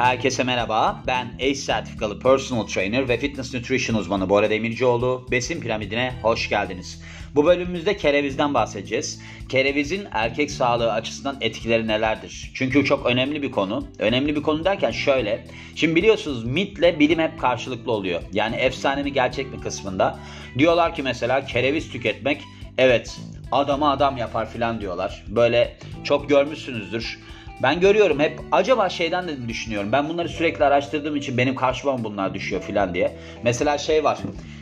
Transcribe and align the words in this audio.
Herkese 0.00 0.44
merhaba. 0.44 1.02
Ben 1.06 1.26
ACE 1.36 1.54
sertifikalı 1.54 2.20
personal 2.20 2.66
trainer 2.66 3.08
ve 3.08 3.18
fitness 3.18 3.54
nutrition 3.54 3.96
uzmanı 3.96 4.28
Bora 4.28 4.50
Demircioğlu. 4.50 5.26
Besin 5.30 5.60
piramidine 5.60 6.14
hoş 6.22 6.48
geldiniz. 6.48 7.02
Bu 7.34 7.46
bölümümüzde 7.46 7.96
kerevizden 7.96 8.54
bahsedeceğiz. 8.54 9.22
Kerevizin 9.48 10.06
erkek 10.12 10.50
sağlığı 10.50 10.92
açısından 10.92 11.36
etkileri 11.40 11.86
nelerdir? 11.86 12.50
Çünkü 12.54 12.84
çok 12.84 13.06
önemli 13.06 13.42
bir 13.42 13.50
konu. 13.50 13.86
Önemli 13.98 14.36
bir 14.36 14.42
konu 14.42 14.64
derken 14.64 14.90
şöyle. 14.90 15.46
Şimdi 15.74 15.94
biliyorsunuz 15.94 16.44
mitle 16.44 16.98
bilim 16.98 17.18
hep 17.18 17.40
karşılıklı 17.40 17.92
oluyor. 17.92 18.22
Yani 18.32 18.56
efsane 18.56 19.02
mi 19.02 19.12
gerçek 19.12 19.52
mi 19.52 19.60
kısmında. 19.60 20.18
Diyorlar 20.58 20.94
ki 20.94 21.02
mesela 21.02 21.46
kereviz 21.46 21.90
tüketmek 21.92 22.42
evet 22.78 23.20
adamı 23.52 23.90
adam 23.90 24.16
yapar 24.16 24.50
filan 24.50 24.80
diyorlar. 24.80 25.24
Böyle 25.28 25.76
çok 26.04 26.28
görmüşsünüzdür. 26.28 27.18
Ben 27.62 27.80
görüyorum 27.80 28.20
hep 28.20 28.40
acaba 28.52 28.88
şeyden 28.88 29.28
de 29.28 29.48
düşünüyorum. 29.48 29.92
Ben 29.92 30.08
bunları 30.08 30.28
sürekli 30.28 30.64
araştırdığım 30.64 31.16
için 31.16 31.38
benim 31.38 31.54
karşıma 31.54 31.96
mı 31.96 32.04
bunlar 32.04 32.34
düşüyor 32.34 32.62
filan 32.62 32.94
diye. 32.94 33.16
Mesela 33.42 33.78
şey 33.78 34.04
var. 34.04 34.18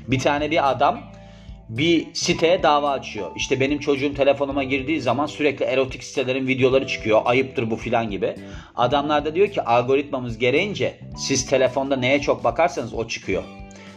Bir 0.08 0.18
tane 0.18 0.50
bir 0.50 0.70
adam 0.70 1.00
bir 1.68 2.14
siteye 2.14 2.62
dava 2.62 2.90
açıyor. 2.90 3.30
İşte 3.36 3.60
benim 3.60 3.78
çocuğum 3.78 4.14
telefonuma 4.14 4.64
girdiği 4.64 5.00
zaman 5.00 5.26
sürekli 5.26 5.64
erotik 5.64 6.04
sitelerin 6.04 6.46
videoları 6.46 6.86
çıkıyor. 6.86 7.22
Ayıptır 7.24 7.70
bu 7.70 7.76
filan 7.76 8.10
gibi. 8.10 8.34
Adamlar 8.76 9.24
da 9.24 9.34
diyor 9.34 9.48
ki 9.48 9.62
algoritmamız 9.62 10.38
gereğince 10.38 10.98
siz 11.18 11.46
telefonda 11.46 11.96
neye 11.96 12.20
çok 12.20 12.44
bakarsanız 12.44 12.94
o 12.94 13.08
çıkıyor. 13.08 13.42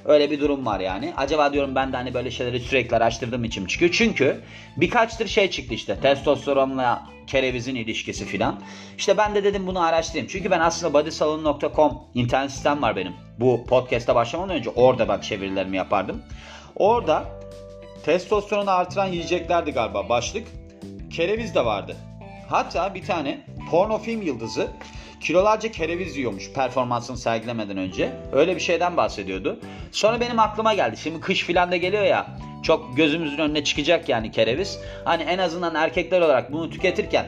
Öyle 0.06 0.32
bir 0.32 0.40
durum 0.40 0.66
var 0.66 0.80
yani. 0.80 1.14
Acaba 1.18 1.54
diyorum 1.54 1.76
ben 1.76 1.94
de 1.94 1.98
hani 1.98 2.14
böyle 2.14 2.32
şeyleri 2.32 2.60
sürekli 2.60 2.96
araştırdığım 2.96 3.44
için 3.44 3.66
çıkıyor. 3.66 3.92
Çünkü 3.92 4.42
birkaçtır 4.78 5.28
şey 5.28 5.50
çıktı 5.50 5.74
işte 5.74 6.00
testosteronla 6.00 7.04
kerevizin 7.28 7.76
ilişkisi 7.76 8.26
filan. 8.26 8.60
İşte 8.98 9.18
ben 9.18 9.36
de 9.36 9.44
dedim 9.44 9.68
bunu 9.68 9.82
araştırayım. 9.82 10.28
Çünkü 10.28 10.52
ben 10.52 10.60
aslında 10.60 10.94
bodysalon.com 10.94 12.00
internet 12.14 12.52
sistem 12.52 12.82
var 12.82 12.96
benim. 12.96 13.14
Bu 13.40 13.66
podcast'a 13.66 14.16
başlamadan 14.16 14.56
önce 14.56 14.70
orada 14.70 15.08
ben 15.08 15.20
çevirilerimi 15.20 15.78
yapardım. 15.78 16.22
Orada 16.76 17.26
testosteronu 18.06 18.72
artıran 18.72 19.08
yiyeceklerdi 19.08 19.72
galiba 19.72 20.10
başlık. 20.10 20.48
Kereviz 21.10 21.56
de 21.56 21.66
vardı. 21.66 21.96
Hatta 22.50 22.96
bir 22.96 23.06
tane 23.06 23.46
porno 23.72 23.98
film 23.98 24.22
yıldızı 24.22 24.68
kilolarca 25.22 25.72
kereviz 25.72 26.18
yiyormuş 26.18 26.52
performansını 26.54 27.18
sergilemeden 27.18 27.78
önce. 27.78 28.12
Öyle 28.32 28.56
bir 28.56 28.62
şeyden 28.62 28.98
bahsediyordu. 28.98 29.60
Sonra 29.92 30.20
benim 30.20 30.40
aklıma 30.40 30.74
geldi. 30.74 30.98
Şimdi 30.98 31.20
kış 31.20 31.44
filan 31.44 31.72
da 31.72 31.76
geliyor 31.76 32.04
ya. 32.04 32.28
Çok 32.64 32.98
gözümüzün 32.98 33.38
önüne 33.38 33.64
çıkacak 33.64 34.10
yani 34.10 34.32
kereviz. 34.32 34.80
Hani 35.06 35.24
en 35.24 35.38
azından 35.38 35.76
erkekler 35.76 36.22
olarak 36.22 36.52
bunu 36.52 36.70
tüketirken 36.70 37.26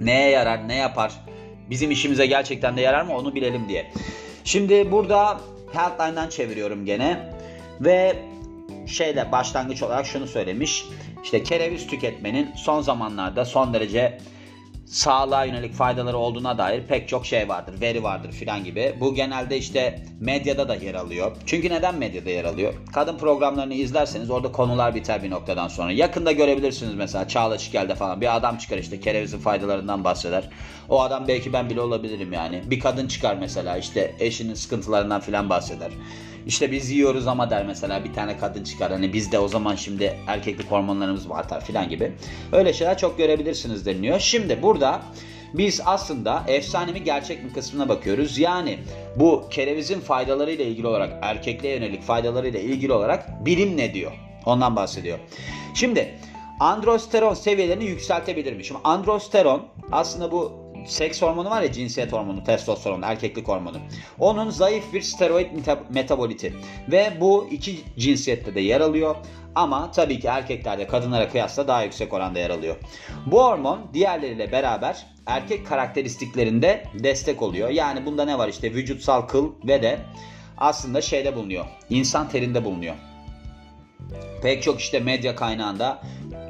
neye 0.00 0.30
yarar, 0.30 0.68
ne 0.68 0.74
yapar, 0.74 1.12
bizim 1.70 1.90
işimize 1.90 2.26
gerçekten 2.26 2.76
de 2.76 2.80
yarar 2.80 3.02
mı 3.02 3.16
onu 3.16 3.34
bilelim 3.34 3.68
diye. 3.68 3.92
Şimdi 4.44 4.92
burada 4.92 5.40
Healthline'dan 5.72 6.28
çeviriyorum 6.28 6.84
gene. 6.84 7.32
Ve 7.80 8.16
şeyle 8.86 9.32
başlangıç 9.32 9.82
olarak 9.82 10.06
şunu 10.06 10.26
söylemiş. 10.26 10.84
İşte 11.24 11.42
kereviz 11.42 11.86
tüketmenin 11.86 12.54
son 12.54 12.80
zamanlarda 12.80 13.44
son 13.44 13.74
derece 13.74 14.18
sağlığa 14.86 15.44
yönelik 15.44 15.74
faydaları 15.74 16.16
olduğuna 16.16 16.58
dair 16.58 16.86
pek 16.86 17.08
çok 17.08 17.26
şey 17.26 17.48
vardır, 17.48 17.80
veri 17.80 18.02
vardır 18.02 18.32
filan 18.32 18.64
gibi. 18.64 18.96
Bu 19.00 19.14
genelde 19.14 19.58
işte 19.58 20.02
medyada 20.20 20.68
da 20.68 20.74
yer 20.74 20.94
alıyor. 20.94 21.36
Çünkü 21.46 21.70
neden 21.70 21.94
medyada 21.94 22.30
yer 22.30 22.44
alıyor? 22.44 22.74
Kadın 22.92 23.18
programlarını 23.18 23.74
izlerseniz 23.74 24.30
orada 24.30 24.52
konular 24.52 24.94
biter 24.94 25.22
bir 25.22 25.30
noktadan 25.30 25.68
sonra. 25.68 25.92
Yakında 25.92 26.32
görebilirsiniz 26.32 26.94
mesela 26.94 27.28
Çağla 27.28 27.58
Çikel'de 27.58 27.94
falan 27.94 28.20
bir 28.20 28.36
adam 28.36 28.56
çıkar 28.56 28.78
işte 28.78 29.00
kerevizin 29.00 29.38
faydalarından 29.38 30.04
bahseder. 30.04 30.48
O 30.88 31.02
adam 31.02 31.28
belki 31.28 31.52
ben 31.52 31.70
bile 31.70 31.80
olabilirim 31.80 32.32
yani. 32.32 32.62
Bir 32.66 32.80
kadın 32.80 33.08
çıkar 33.08 33.36
mesela 33.40 33.76
işte 33.76 34.14
eşinin 34.20 34.54
sıkıntılarından 34.54 35.20
filan 35.20 35.50
bahseder. 35.50 35.90
İşte 36.46 36.72
biz 36.72 36.90
yiyoruz 36.90 37.26
ama 37.26 37.50
der 37.50 37.66
mesela 37.66 38.04
bir 38.04 38.12
tane 38.12 38.38
kadın 38.38 38.64
çıkar. 38.64 38.92
Hani 38.92 39.12
bizde 39.12 39.38
o 39.38 39.48
zaman 39.48 39.74
şimdi 39.74 40.16
erkeklik 40.26 40.70
hormonlarımız 40.70 41.30
var 41.30 41.40
artar 41.46 41.64
filan 41.64 41.88
gibi. 41.88 42.12
Öyle 42.52 42.72
şeyler 42.72 42.98
çok 42.98 43.18
görebilirsiniz 43.18 43.86
deniliyor. 43.86 44.20
Şimdi 44.20 44.62
burada 44.62 45.02
biz 45.54 45.80
aslında 45.84 46.42
efsane 46.48 46.92
mi 46.92 47.04
gerçek 47.04 47.44
mi 47.44 47.52
kısmına 47.52 47.88
bakıyoruz. 47.88 48.38
Yani 48.38 48.78
bu 49.16 49.44
kerevizin 49.50 50.00
faydalarıyla 50.00 50.64
ilgili 50.64 50.86
olarak 50.86 51.18
erkekliğe 51.22 51.74
yönelik 51.74 52.02
faydalarıyla 52.02 52.60
ilgili 52.60 52.92
olarak 52.92 53.46
bilim 53.46 53.76
ne 53.76 53.94
diyor? 53.94 54.12
Ondan 54.46 54.76
bahsediyor. 54.76 55.18
Şimdi 55.74 56.14
androsteron 56.60 57.34
seviyelerini 57.34 57.84
yükseltebilir 57.84 58.52
mi? 58.52 58.64
Şimdi 58.64 58.80
androsteron 58.84 59.62
aslında 59.92 60.32
bu 60.32 60.65
seks 60.86 61.22
hormonu 61.22 61.50
var 61.50 61.62
ya 61.62 61.72
cinsiyet 61.72 62.12
hormonu, 62.12 62.44
testosteron, 62.44 63.02
erkeklik 63.02 63.48
hormonu. 63.48 63.76
Onun 64.18 64.50
zayıf 64.50 64.92
bir 64.92 65.02
steroid 65.02 65.46
metaboliti 65.90 66.54
ve 66.90 67.12
bu 67.20 67.48
iki 67.50 67.80
cinsiyette 67.98 68.54
de 68.54 68.60
yer 68.60 68.80
alıyor. 68.80 69.16
Ama 69.54 69.90
tabii 69.90 70.20
ki 70.20 70.26
erkeklerde 70.26 70.86
kadınlara 70.86 71.28
kıyasla 71.28 71.68
daha 71.68 71.82
yüksek 71.82 72.12
oranda 72.12 72.38
yer 72.38 72.50
alıyor. 72.50 72.76
Bu 73.26 73.44
hormon 73.44 73.80
diğerleriyle 73.94 74.52
beraber 74.52 75.06
erkek 75.26 75.66
karakteristiklerinde 75.66 76.84
destek 76.94 77.42
oluyor. 77.42 77.68
Yani 77.68 78.06
bunda 78.06 78.24
ne 78.24 78.38
var 78.38 78.48
işte 78.48 78.72
vücutsal 78.74 79.22
kıl 79.22 79.52
ve 79.66 79.82
de 79.82 79.98
aslında 80.58 81.00
şeyde 81.00 81.36
bulunuyor. 81.36 81.64
İnsan 81.90 82.28
terinde 82.28 82.64
bulunuyor. 82.64 82.94
Pek 84.42 84.62
çok 84.62 84.80
işte 84.80 85.00
medya 85.00 85.36
kaynağında 85.36 86.02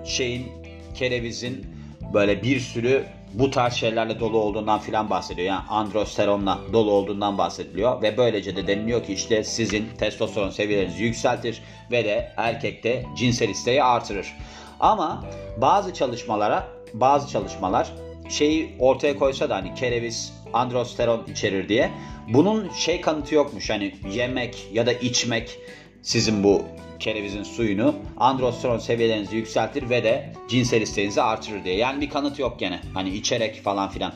şeyin 0.05 0.47
kerevizin 0.95 1.67
böyle 2.15 2.43
bir 2.43 2.61
sürü 2.61 3.05
bu 3.39 3.51
tarz 3.51 3.75
şeylerle 3.75 4.21
dolu 4.21 4.39
olduğundan 4.39 4.79
filan 4.79 5.11
bahsediyor. 5.11 5.49
Yani 5.49 5.69
androsteronla 5.69 6.59
dolu 6.73 6.91
olduğundan 6.91 7.39
bahsediliyor. 7.39 8.03
Ve 8.03 8.17
böylece 8.17 8.57
de 8.57 8.67
deniliyor 8.67 9.05
ki 9.05 9.13
işte 9.13 9.45
sizin 9.45 9.89
testosteron 9.99 10.51
seviyelerinizi 10.51 11.05
yükseltir 11.05 11.63
ve 11.91 12.05
de 12.05 12.33
erkekte 12.37 13.05
cinsel 13.17 13.49
isteği 13.49 13.83
artırır. 13.83 14.37
Ama 14.81 15.25
bazı 15.57 15.95
çalışmalara 15.95 16.69
bazı 16.95 17.29
çalışmalar 17.29 17.93
şeyi 18.29 18.77
ortaya 18.79 19.17
koysa 19.17 19.51
da 19.51 19.57
hani 19.57 19.75
kereviz 19.75 20.33
androsteron 20.53 21.27
içerir 21.27 21.69
diye 21.69 21.91
bunun 22.29 22.71
şey 22.71 23.01
kanıtı 23.01 23.35
yokmuş 23.35 23.71
hani 23.71 23.95
yemek 24.13 24.69
ya 24.73 24.87
da 24.87 24.93
içmek 24.93 25.59
sizin 26.03 26.45
bu 26.45 26.62
kerevizin 27.01 27.43
suyunu 27.43 27.95
androsteron 28.17 28.79
seviyelerinizi 28.79 29.37
yükseltir 29.37 29.91
ve 29.91 30.05
de 30.05 30.33
cinsel 30.49 30.83
isteğinizi 30.83 31.23
artırır 31.23 31.65
diye. 31.65 31.77
Yani 31.77 32.01
bir 32.01 32.11
kanıt 32.11 32.39
yok 32.39 32.61
gene. 32.61 32.81
Hani 32.95 33.11
içerek 33.11 33.62
falan 33.62 33.91
filan. 33.91 34.15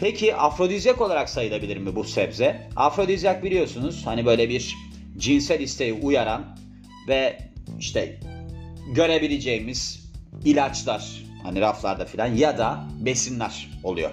Peki 0.00 0.36
afrodizyak 0.36 1.00
olarak 1.00 1.30
sayılabilir 1.30 1.76
mi 1.76 1.96
bu 1.96 2.04
sebze? 2.04 2.68
Afrodizyak 2.76 3.44
biliyorsunuz 3.44 4.02
hani 4.04 4.26
böyle 4.26 4.48
bir 4.48 4.76
cinsel 5.16 5.60
isteği 5.60 5.92
uyaran 5.92 6.58
ve 7.08 7.38
işte 7.78 8.20
görebileceğimiz 8.94 10.10
ilaçlar 10.44 11.24
hani 11.42 11.60
raflarda 11.60 12.04
filan 12.04 12.26
ya 12.34 12.58
da 12.58 12.84
besinler 13.00 13.70
oluyor. 13.82 14.10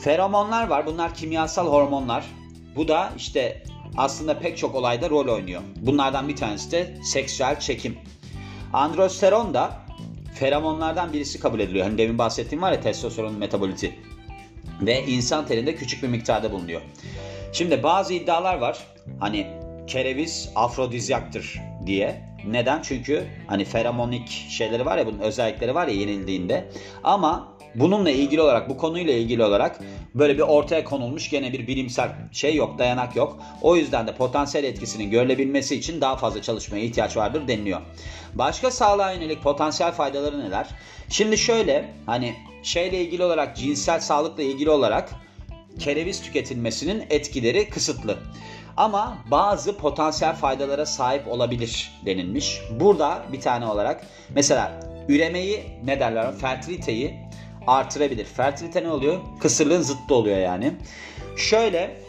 Feromonlar 0.00 0.68
var. 0.68 0.86
Bunlar 0.86 1.14
kimyasal 1.14 1.66
hormonlar. 1.66 2.24
Bu 2.76 2.88
da 2.88 3.12
işte 3.16 3.62
aslında 3.96 4.38
pek 4.38 4.58
çok 4.58 4.74
olayda 4.74 5.10
rol 5.10 5.28
oynuyor. 5.28 5.62
Bunlardan 5.76 6.28
bir 6.28 6.36
tanesi 6.36 6.70
de 6.70 6.96
seksüel 7.04 7.60
çekim. 7.60 7.98
Androsteron 8.72 9.54
da 9.54 9.84
feromonlardan 10.34 11.12
birisi 11.12 11.40
kabul 11.40 11.60
ediliyor. 11.60 11.86
Hani 11.86 11.98
demin 11.98 12.18
bahsettiğim 12.18 12.62
var 12.62 12.72
ya 12.72 12.80
testosteron 12.80 13.38
metaboliti. 13.38 13.98
Ve 14.80 15.06
insan 15.06 15.46
terinde 15.46 15.74
küçük 15.74 16.02
bir 16.02 16.08
miktarda 16.08 16.52
bulunuyor. 16.52 16.80
Şimdi 17.52 17.82
bazı 17.82 18.14
iddialar 18.14 18.58
var. 18.58 18.78
Hani 19.20 19.46
kereviz 19.86 20.52
afrodizyaktır 20.54 21.60
diye. 21.86 22.34
Neden? 22.46 22.82
Çünkü 22.82 23.24
hani 23.46 23.64
feromonik 23.64 24.28
şeyleri 24.28 24.86
var 24.86 24.98
ya 24.98 25.06
bunun 25.06 25.18
özellikleri 25.18 25.74
var 25.74 25.88
ya 25.88 25.94
yenildiğinde. 25.94 26.68
Ama 27.04 27.53
bununla 27.74 28.10
ilgili 28.10 28.40
olarak 28.40 28.68
bu 28.68 28.76
konuyla 28.76 29.12
ilgili 29.12 29.44
olarak 29.44 29.80
böyle 30.14 30.34
bir 30.36 30.42
ortaya 30.42 30.84
konulmuş 30.84 31.30
gene 31.30 31.52
bir 31.52 31.66
bilimsel 31.66 32.10
şey 32.32 32.54
yok 32.54 32.78
dayanak 32.78 33.16
yok. 33.16 33.38
O 33.62 33.76
yüzden 33.76 34.06
de 34.06 34.14
potansiyel 34.14 34.64
etkisinin 34.64 35.10
görülebilmesi 35.10 35.76
için 35.76 36.00
daha 36.00 36.16
fazla 36.16 36.42
çalışmaya 36.42 36.84
ihtiyaç 36.84 37.16
vardır 37.16 37.48
deniliyor. 37.48 37.80
Başka 38.34 38.70
sağlığa 38.70 39.12
yönelik 39.12 39.42
potansiyel 39.42 39.92
faydaları 39.92 40.40
neler? 40.40 40.66
Şimdi 41.08 41.38
şöyle 41.38 41.92
hani 42.06 42.34
şeyle 42.62 43.00
ilgili 43.00 43.24
olarak 43.24 43.56
cinsel 43.56 44.00
sağlıkla 44.00 44.42
ilgili 44.42 44.70
olarak 44.70 45.10
kereviz 45.78 46.22
tüketilmesinin 46.22 47.04
etkileri 47.10 47.70
kısıtlı. 47.70 48.18
Ama 48.76 49.18
bazı 49.30 49.76
potansiyel 49.76 50.34
faydalara 50.34 50.86
sahip 50.86 51.28
olabilir 51.28 51.92
denilmiş. 52.06 52.60
Burada 52.80 53.22
bir 53.32 53.40
tane 53.40 53.66
olarak 53.66 54.06
mesela 54.34 54.80
üremeyi 55.08 55.64
ne 55.84 56.00
derler? 56.00 56.34
Fertiliteyi 56.34 57.14
artırabilir. 57.66 58.24
Fertilite 58.24 58.82
ne 58.82 58.90
oluyor? 58.90 59.20
Kısırlığın 59.40 59.80
zıttı 59.80 60.14
oluyor 60.14 60.38
yani. 60.38 60.72
Şöyle 61.36 62.00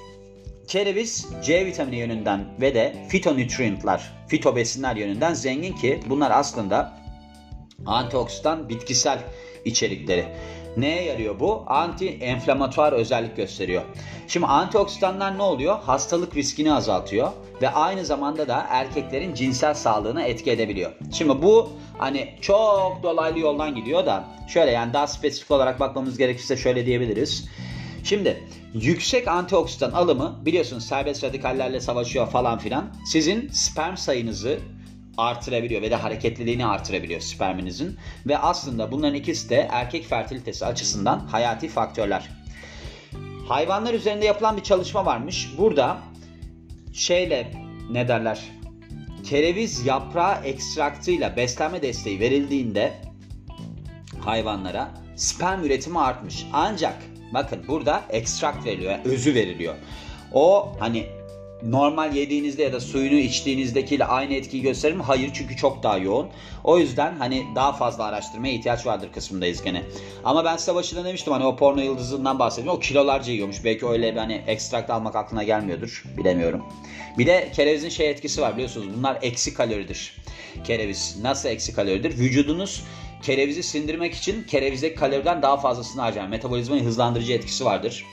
kereviz 0.67 1.27
C 1.43 1.65
vitamini 1.65 1.95
yönünden 1.95 2.45
ve 2.61 2.75
de 2.75 2.95
fitonutrientlar, 3.09 4.13
fitobesinler 4.27 4.95
yönünden 4.95 5.33
zengin 5.33 5.73
ki 5.73 5.99
bunlar 6.09 6.31
aslında 6.31 6.97
antioksidan 7.85 8.69
bitkisel 8.69 9.19
içerikleri. 9.65 10.25
Neye 10.77 11.03
yarıyor 11.03 11.39
bu? 11.39 11.63
Anti 11.67 12.09
enflamatuar 12.09 12.93
özellik 12.93 13.37
gösteriyor. 13.37 13.83
Şimdi 14.27 14.45
antioksidanlar 14.45 15.37
ne 15.37 15.41
oluyor? 15.41 15.79
Hastalık 15.79 16.35
riskini 16.35 16.73
azaltıyor 16.73 17.31
ve 17.61 17.69
aynı 17.69 18.05
zamanda 18.05 18.47
da 18.47 18.65
erkeklerin 18.69 19.33
cinsel 19.33 19.73
sağlığına 19.73 20.23
etki 20.23 20.51
edebiliyor. 20.51 20.91
Şimdi 21.11 21.41
bu 21.41 21.69
hani 21.97 22.35
çok 22.41 22.99
dolaylı 23.03 23.39
yoldan 23.39 23.75
gidiyor 23.75 24.05
da 24.05 24.23
şöyle 24.47 24.71
yani 24.71 24.93
daha 24.93 25.07
spesifik 25.07 25.51
olarak 25.51 25.79
bakmamız 25.79 26.17
gerekirse 26.17 26.57
şöyle 26.57 26.85
diyebiliriz. 26.85 27.49
Şimdi 28.03 28.43
yüksek 28.73 29.27
antioksidan 29.27 29.91
alımı 29.91 30.35
biliyorsunuz 30.45 30.85
serbest 30.85 31.23
radikallerle 31.23 31.79
savaşıyor 31.79 32.27
falan 32.27 32.59
filan. 32.59 32.85
Sizin 33.11 33.49
sperm 33.49 33.95
sayınızı 33.95 34.59
artırabiliyor 35.17 35.81
ve 35.81 35.91
de 35.91 35.95
hareketliliğini 35.95 36.65
artırabiliyor 36.65 37.21
sperminizin. 37.21 37.97
Ve 38.27 38.37
aslında 38.37 38.91
bunların 38.91 39.15
ikisi 39.15 39.49
de 39.49 39.67
erkek 39.71 40.05
fertilitesi 40.05 40.65
açısından 40.65 41.19
hayati 41.19 41.67
faktörler. 41.67 42.29
Hayvanlar 43.47 43.93
üzerinde 43.93 44.25
yapılan 44.25 44.57
bir 44.57 44.63
çalışma 44.63 45.05
varmış. 45.05 45.49
Burada 45.57 45.97
şeyle 46.93 47.51
ne 47.91 48.07
derler? 48.07 48.39
Kereviz 49.23 49.85
yaprağı 49.85 50.43
ekstraktıyla 50.43 51.35
beslenme 51.35 51.81
desteği 51.81 52.19
verildiğinde 52.19 52.93
hayvanlara 54.19 54.91
sperm 55.15 55.63
üretimi 55.63 55.99
artmış. 55.99 56.45
Ancak 56.53 56.97
bakın 57.33 57.63
burada 57.67 58.03
ekstrakt 58.09 58.65
veriliyor, 58.65 58.99
özü 59.05 59.35
veriliyor. 59.35 59.75
O 60.33 60.71
hani 60.79 61.05
normal 61.65 62.15
yediğinizde 62.15 62.63
ya 62.63 62.73
da 62.73 62.79
suyunu 62.79 63.15
içtiğinizdekiyle 63.15 64.05
aynı 64.05 64.33
etkiyi 64.33 64.63
gösterir 64.63 64.95
mi? 64.95 65.03
Hayır 65.03 65.31
çünkü 65.33 65.57
çok 65.57 65.83
daha 65.83 65.97
yoğun. 65.97 66.27
O 66.63 66.79
yüzden 66.79 67.15
hani 67.15 67.45
daha 67.55 67.73
fazla 67.73 68.03
araştırmaya 68.03 68.53
ihtiyaç 68.53 68.85
vardır 68.85 69.11
kısmındayız 69.13 69.63
gene. 69.63 69.83
Ama 70.23 70.45
ben 70.45 70.57
size 70.57 70.75
başında 70.75 71.05
demiştim 71.05 71.33
hani 71.33 71.45
o 71.45 71.55
porno 71.55 71.81
yıldızından 71.81 72.39
bahsediyorum. 72.39 72.77
O 72.77 72.79
kilolarca 72.79 73.31
yiyormuş. 73.31 73.63
Belki 73.63 73.87
öyle 73.87 74.11
bir 74.11 74.19
hani 74.19 74.41
ekstrakt 74.47 74.89
almak 74.89 75.15
aklına 75.15 75.43
gelmiyordur. 75.43 76.03
Bilemiyorum. 76.17 76.63
Bir 77.17 77.25
de 77.27 77.51
kerevizin 77.55 77.89
şey 77.89 78.09
etkisi 78.09 78.41
var 78.41 78.53
biliyorsunuz. 78.53 78.87
Bunlar 78.97 79.17
eksi 79.21 79.53
kaloridir. 79.53 80.15
Kereviz 80.63 81.17
nasıl 81.21 81.49
eksi 81.49 81.75
kaloridir? 81.75 82.17
Vücudunuz 82.17 82.83
kerevizi 83.21 83.63
sindirmek 83.63 84.13
için 84.13 84.43
kerevizdeki 84.43 84.95
kaloriden 84.95 85.41
daha 85.41 85.57
fazlasını 85.57 86.01
harcar. 86.01 86.27
Metabolizmayı 86.27 86.83
hızlandırıcı 86.83 87.33
etkisi 87.33 87.65
vardır. 87.65 88.05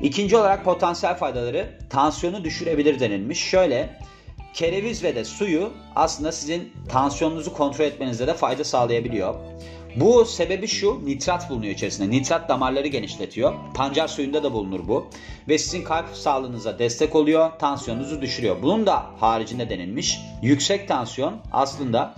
İkinci 0.00 0.36
olarak 0.36 0.64
potansiyel 0.64 1.16
faydaları 1.16 1.78
tansiyonu 1.90 2.44
düşürebilir 2.44 3.00
denilmiş. 3.00 3.38
Şöyle 3.38 3.98
kereviz 4.54 5.04
ve 5.04 5.14
de 5.14 5.24
suyu 5.24 5.72
aslında 5.96 6.32
sizin 6.32 6.72
tansiyonunuzu 6.88 7.52
kontrol 7.52 7.84
etmenizde 7.84 8.26
de 8.26 8.34
fayda 8.34 8.64
sağlayabiliyor. 8.64 9.34
Bu 9.96 10.24
sebebi 10.24 10.66
şu 10.66 11.06
nitrat 11.06 11.50
bulunuyor 11.50 11.74
içerisinde. 11.74 12.10
Nitrat 12.10 12.48
damarları 12.48 12.86
genişletiyor. 12.86 13.54
Pancar 13.74 14.08
suyunda 14.08 14.42
da 14.42 14.52
bulunur 14.52 14.88
bu. 14.88 15.06
Ve 15.48 15.58
sizin 15.58 15.84
kalp 15.84 16.08
sağlığınıza 16.16 16.78
destek 16.78 17.14
oluyor. 17.14 17.50
Tansiyonunuzu 17.58 18.22
düşürüyor. 18.22 18.56
Bunun 18.62 18.86
da 18.86 19.06
haricinde 19.20 19.70
denilmiş. 19.70 20.20
Yüksek 20.42 20.88
tansiyon 20.88 21.34
aslında 21.52 22.14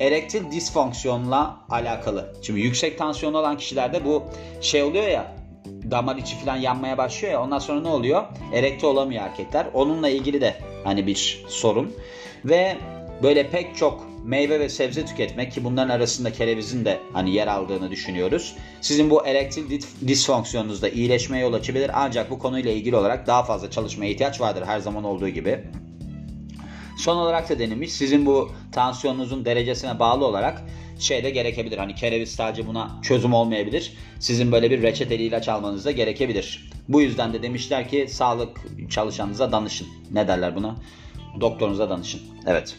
erektil 0.00 0.50
disfonksiyonla 0.50 1.56
alakalı. 1.68 2.34
Şimdi 2.42 2.60
yüksek 2.60 2.98
tansiyon 2.98 3.34
olan 3.34 3.56
kişilerde 3.56 4.04
bu 4.04 4.22
şey 4.60 4.82
oluyor 4.82 5.08
ya 5.08 5.36
damar 5.90 6.16
içi 6.16 6.36
falan 6.36 6.56
yanmaya 6.56 6.98
başlıyor 6.98 7.32
ya 7.32 7.42
ondan 7.42 7.58
sonra 7.58 7.80
ne 7.80 7.88
oluyor? 7.88 8.24
Erekte 8.52 8.86
olamıyor 8.86 9.22
erkekler. 9.22 9.66
Onunla 9.74 10.08
ilgili 10.08 10.40
de 10.40 10.56
hani 10.84 11.06
bir 11.06 11.44
sorun. 11.48 11.92
Ve 12.44 12.76
böyle 13.22 13.50
pek 13.50 13.76
çok 13.76 14.06
meyve 14.24 14.60
ve 14.60 14.68
sebze 14.68 15.06
tüketmek 15.06 15.52
ki 15.52 15.64
bunların 15.64 15.88
arasında 15.88 16.32
kerevizin 16.32 16.84
de 16.84 16.98
hani 17.12 17.34
yer 17.34 17.46
aldığını 17.46 17.90
düşünüyoruz. 17.90 18.56
Sizin 18.80 19.10
bu 19.10 19.26
erektil 19.26 19.80
disfonksiyonunuzda 20.08 20.88
iyileşmeye 20.88 21.42
yol 21.42 21.52
açabilir 21.52 21.90
ancak 21.94 22.30
bu 22.30 22.38
konuyla 22.38 22.70
ilgili 22.70 22.96
olarak 22.96 23.26
daha 23.26 23.42
fazla 23.42 23.70
çalışmaya 23.70 24.10
ihtiyaç 24.10 24.40
vardır 24.40 24.62
her 24.66 24.78
zaman 24.78 25.04
olduğu 25.04 25.28
gibi. 25.28 25.64
Son 26.98 27.16
olarak 27.16 27.50
da 27.50 27.58
denilmiş 27.58 27.92
sizin 27.92 28.26
bu 28.26 28.50
tansiyonunuzun 28.72 29.44
derecesine 29.44 29.98
bağlı 29.98 30.26
olarak 30.26 30.62
şey 30.98 31.24
de 31.24 31.30
gerekebilir. 31.30 31.78
Hani 31.78 31.94
kereviz 31.94 32.32
sadece 32.32 32.66
buna 32.66 33.00
çözüm 33.02 33.34
olmayabilir. 33.34 33.92
Sizin 34.20 34.52
böyle 34.52 34.70
bir 34.70 34.82
reçeteli 34.82 35.22
ilaç 35.22 35.48
almanız 35.48 35.84
da 35.84 35.90
gerekebilir. 35.90 36.70
Bu 36.88 37.02
yüzden 37.02 37.32
de 37.32 37.42
demişler 37.42 37.88
ki 37.88 38.06
sağlık 38.08 38.60
çalışanınıza 38.90 39.52
danışın. 39.52 39.86
Ne 40.12 40.28
derler 40.28 40.56
buna? 40.56 40.76
Doktorunuza 41.40 41.90
danışın. 41.90 42.20
Evet. 42.46 42.76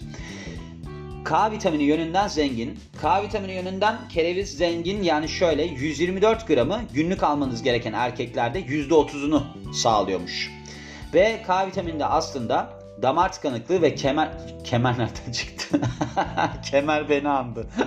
K 1.25 1.51
vitamini 1.51 1.83
yönünden 1.83 2.27
zengin. 2.27 2.79
K 3.01 3.23
vitamini 3.23 3.53
yönünden 3.53 3.97
kereviz 4.09 4.57
zengin 4.57 5.03
yani 5.03 5.29
şöyle 5.29 5.63
124 5.63 6.47
gramı 6.47 6.81
günlük 6.93 7.23
almanız 7.23 7.63
gereken 7.63 7.93
erkeklerde 7.93 8.61
%30'unu 8.61 9.41
sağlıyormuş. 9.73 10.51
Ve 11.13 11.43
K 11.47 11.67
vitamini 11.67 11.99
de 11.99 12.05
aslında 12.05 12.76
damar 13.01 13.33
tıkanıklığı 13.33 13.81
ve 13.81 13.95
kemer 13.95 14.29
kemer 14.63 14.93
nereden 14.93 15.31
çıktı? 15.31 15.81
kemer 16.71 17.09
beni 17.09 17.29
andı. 17.29 17.67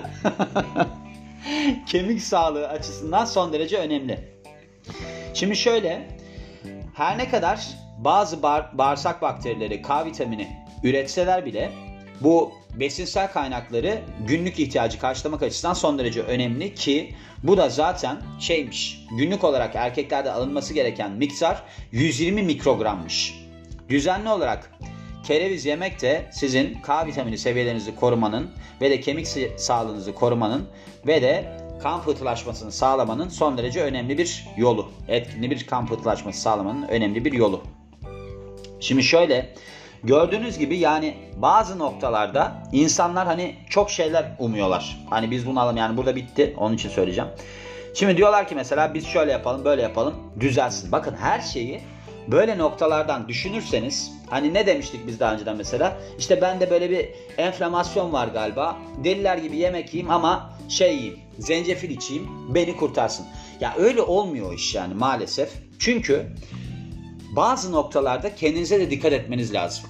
Kemik 1.87 2.21
sağlığı 2.21 2.67
açısından 2.67 3.25
son 3.25 3.53
derece 3.53 3.77
önemli. 3.77 4.31
Şimdi 5.33 5.55
şöyle 5.55 6.07
her 6.93 7.17
ne 7.17 7.29
kadar 7.29 7.67
bazı 7.97 8.43
bağırsak 8.73 9.21
bakterileri 9.21 9.81
K 9.81 10.05
vitamini 10.05 10.47
üretseler 10.83 11.45
bile 11.45 11.71
bu 12.21 12.51
besinsel 12.79 13.31
kaynakları 13.31 14.01
günlük 14.27 14.59
ihtiyacı 14.59 14.99
karşılamak 14.99 15.43
açısından 15.43 15.73
son 15.73 15.99
derece 15.99 16.21
önemli 16.21 16.75
ki 16.75 17.15
bu 17.43 17.57
da 17.57 17.69
zaten 17.69 18.17
şeymiş 18.39 19.05
günlük 19.17 19.43
olarak 19.43 19.75
erkeklerde 19.75 20.31
alınması 20.31 20.73
gereken 20.73 21.11
miktar 21.11 21.63
120 21.91 22.43
mikrogrammış. 22.43 23.41
Düzenli 23.89 24.29
olarak 24.29 24.71
Kereviz 25.23 25.65
yemek 25.65 26.01
de 26.01 26.25
sizin 26.31 26.81
K 26.81 27.05
vitamini 27.05 27.37
seviyelerinizi 27.37 27.95
korumanın 27.95 28.51
ve 28.81 28.89
de 28.89 28.99
kemik 28.99 29.27
sağlığınızı 29.57 30.15
korumanın 30.15 30.69
ve 31.07 31.21
de 31.21 31.57
kan 31.83 32.03
pıhtılaşmasını 32.03 32.71
sağlamanın 32.71 33.29
son 33.29 33.57
derece 33.57 33.81
önemli 33.81 34.17
bir 34.17 34.45
yolu. 34.57 34.91
Etkinli 35.07 35.51
bir 35.51 35.67
kan 35.67 35.87
pıhtılaşması 35.87 36.41
sağlamanın 36.41 36.87
önemli 36.87 37.25
bir 37.25 37.33
yolu. 37.33 37.61
Şimdi 38.79 39.03
şöyle 39.03 39.53
gördüğünüz 40.03 40.57
gibi 40.57 40.77
yani 40.77 41.17
bazı 41.37 41.79
noktalarda 41.79 42.63
insanlar 42.71 43.27
hani 43.27 43.55
çok 43.69 43.89
şeyler 43.89 44.35
umuyorlar. 44.39 45.05
Hani 45.09 45.31
biz 45.31 45.45
bunu 45.47 45.59
alalım 45.59 45.77
yani 45.77 45.97
burada 45.97 46.15
bitti 46.15 46.53
onun 46.57 46.75
için 46.75 46.89
söyleyeceğim. 46.89 47.29
Şimdi 47.93 48.17
diyorlar 48.17 48.47
ki 48.47 48.55
mesela 48.55 48.93
biz 48.93 49.07
şöyle 49.07 49.31
yapalım 49.31 49.65
böyle 49.65 49.81
yapalım 49.81 50.15
düzelsin. 50.39 50.91
Bakın 50.91 51.15
her 51.15 51.39
şeyi 51.39 51.81
böyle 52.27 52.57
noktalardan 52.57 53.27
düşünürseniz 53.27 54.11
hani 54.29 54.53
ne 54.53 54.67
demiştik 54.67 55.07
biz 55.07 55.19
daha 55.19 55.33
önceden 55.33 55.57
mesela 55.57 55.97
işte 56.19 56.41
bende 56.41 56.69
böyle 56.69 56.89
bir 56.89 57.09
enflamasyon 57.37 58.13
var 58.13 58.27
galiba 58.27 58.77
deliler 59.03 59.37
gibi 59.37 59.57
yemek 59.57 59.93
yiyeyim 59.93 60.11
ama 60.11 60.53
şey 60.69 60.95
yiyeyim 60.95 61.19
zencefil 61.39 61.89
içeyim 61.89 62.27
beni 62.55 62.77
kurtarsın. 62.77 63.25
Ya 63.59 63.73
öyle 63.77 64.01
olmuyor 64.01 64.53
iş 64.53 64.75
yani 64.75 64.93
maalesef. 64.93 65.53
Çünkü 65.79 66.27
bazı 67.35 67.71
noktalarda 67.71 68.35
kendinize 68.35 68.79
de 68.79 68.91
dikkat 68.91 69.13
etmeniz 69.13 69.53
lazım. 69.53 69.85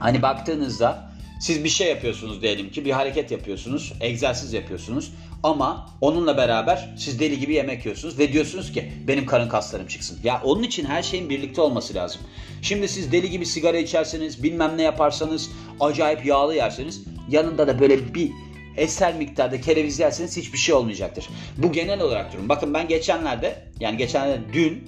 Hani 0.00 0.22
baktığınızda 0.22 1.12
siz 1.40 1.64
bir 1.64 1.68
şey 1.68 1.88
yapıyorsunuz 1.88 2.42
diyelim 2.42 2.70
ki 2.70 2.84
bir 2.84 2.90
hareket 2.90 3.30
yapıyorsunuz, 3.30 3.92
egzersiz 4.00 4.52
yapıyorsunuz. 4.52 5.12
Ama 5.42 5.90
onunla 6.00 6.36
beraber 6.36 6.94
siz 6.98 7.20
deli 7.20 7.40
gibi 7.40 7.54
yemek 7.54 7.84
yiyorsunuz 7.84 8.18
ve 8.18 8.32
diyorsunuz 8.32 8.72
ki 8.72 8.92
benim 9.08 9.26
karın 9.26 9.48
kaslarım 9.48 9.86
çıksın. 9.86 10.18
Ya 10.24 10.40
onun 10.44 10.62
için 10.62 10.84
her 10.84 11.02
şeyin 11.02 11.30
birlikte 11.30 11.60
olması 11.60 11.94
lazım. 11.94 12.20
Şimdi 12.62 12.88
siz 12.88 13.12
deli 13.12 13.30
gibi 13.30 13.46
sigara 13.46 13.76
içerseniz, 13.76 14.42
bilmem 14.42 14.72
ne 14.76 14.82
yaparsanız, 14.82 15.50
acayip 15.80 16.26
yağlı 16.26 16.54
yerseniz 16.54 17.02
yanında 17.28 17.66
da 17.66 17.80
böyle 17.80 18.14
bir 18.14 18.30
eser 18.76 19.14
miktarda 19.14 19.60
kereviz 19.60 19.98
yerseniz 19.98 20.36
hiçbir 20.36 20.58
şey 20.58 20.74
olmayacaktır. 20.74 21.28
Bu 21.56 21.72
genel 21.72 22.00
olarak 22.00 22.32
durum. 22.32 22.48
Bakın 22.48 22.74
ben 22.74 22.88
geçenlerde 22.88 23.64
yani 23.80 23.96
geçenlerde 23.96 24.52
dün 24.52 24.84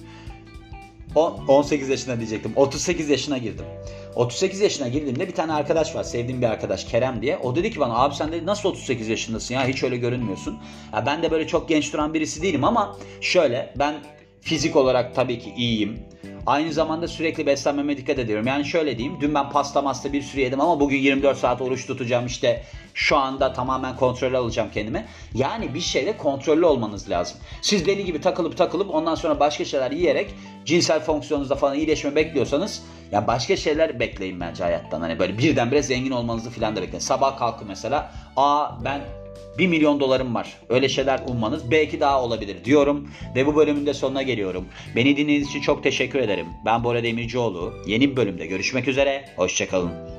18 1.15 1.89
yaşına 1.89 2.17
diyecektim. 2.17 2.51
38 2.55 3.09
yaşına 3.09 3.37
girdim. 3.37 3.65
38 4.15 4.61
yaşına 4.61 4.87
girdiğimde 4.87 5.27
bir 5.27 5.35
tane 5.35 5.53
arkadaş 5.53 5.95
var. 5.95 6.03
Sevdiğim 6.03 6.41
bir 6.41 6.47
arkadaş 6.47 6.85
Kerem 6.85 7.21
diye. 7.21 7.37
O 7.37 7.55
dedi 7.55 7.71
ki 7.71 7.79
bana 7.79 7.97
abi 7.97 8.15
sen 8.15 8.31
dedi 8.31 8.45
nasıl 8.45 8.69
38 8.69 9.07
yaşındasın 9.07 9.53
ya 9.53 9.67
hiç 9.67 9.83
öyle 9.83 9.97
görünmüyorsun. 9.97 10.59
Ya 10.93 11.05
ben 11.05 11.23
de 11.23 11.31
böyle 11.31 11.47
çok 11.47 11.69
genç 11.69 11.93
duran 11.93 12.13
birisi 12.13 12.41
değilim 12.41 12.63
ama 12.63 12.97
şöyle 13.21 13.73
ben 13.79 13.95
fizik 14.41 14.75
olarak 14.75 15.15
tabii 15.15 15.39
ki 15.39 15.53
iyiyim. 15.57 15.99
Aynı 16.45 16.73
zamanda 16.73 17.07
sürekli 17.07 17.45
beslenmeme 17.45 17.97
dikkat 17.97 18.19
ediyorum. 18.19 18.47
Yani 18.47 18.65
şöyle 18.65 18.97
diyeyim. 18.97 19.17
Dün 19.21 19.35
ben 19.35 19.49
pasta 19.49 19.81
masta 19.81 20.13
bir 20.13 20.21
sürü 20.21 20.41
yedim 20.41 20.61
ama 20.61 20.79
bugün 20.79 20.97
24 20.97 21.37
saat 21.37 21.61
oruç 21.61 21.87
tutacağım. 21.87 22.25
İşte 22.25 22.63
şu 22.93 23.17
anda 23.17 23.53
tamamen 23.53 23.95
kontrol 23.95 24.33
alacağım 24.33 24.69
kendime. 24.73 25.07
Yani 25.33 25.73
bir 25.73 25.79
şeyle 25.79 26.17
kontrollü 26.17 26.65
olmanız 26.65 27.09
lazım. 27.09 27.37
Siz 27.61 27.85
deli 27.85 28.05
gibi 28.05 28.21
takılıp 28.21 28.57
takılıp 28.57 28.95
ondan 28.95 29.15
sonra 29.15 29.39
başka 29.39 29.65
şeyler 29.65 29.91
yiyerek 29.91 30.35
cinsel 30.65 30.99
fonksiyonunuzda 30.99 31.55
falan 31.55 31.77
iyileşme 31.77 32.15
bekliyorsanız 32.15 32.83
ya 33.11 33.27
başka 33.27 33.55
şeyler 33.55 33.99
bekleyin 33.99 34.39
bence 34.39 34.63
hayattan. 34.63 35.01
Hani 35.01 35.19
böyle 35.19 35.37
birdenbire 35.37 35.83
zengin 35.83 36.11
olmanızı 36.11 36.49
falan 36.49 36.75
da 36.75 36.81
bekleyin. 36.81 36.99
Sabah 36.99 37.37
kalkın 37.37 37.67
mesela. 37.67 38.11
Aa 38.37 38.83
ben 38.85 39.01
1 39.57 39.67
milyon 39.67 39.99
dolarım 39.99 40.35
var. 40.35 40.53
Öyle 40.69 40.89
şeyler 40.89 41.21
ummanız 41.27 41.71
belki 41.71 41.99
daha 41.99 42.23
olabilir 42.23 42.65
diyorum. 42.65 43.09
Ve 43.35 43.45
bu 43.45 43.55
bölümün 43.55 43.85
de 43.85 43.93
sonuna 43.93 44.21
geliyorum. 44.21 44.65
Beni 44.95 45.17
dinlediğiniz 45.17 45.47
için 45.47 45.61
çok 45.61 45.83
teşekkür 45.83 46.19
ederim. 46.19 46.47
Ben 46.65 46.83
Bora 46.83 47.03
Demircioğlu. 47.03 47.73
Yeni 47.87 48.11
bir 48.11 48.15
bölümde 48.15 48.45
görüşmek 48.45 48.87
üzere. 48.87 49.25
Hoşçakalın. 49.35 50.10